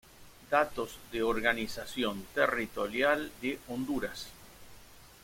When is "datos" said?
0.49-0.97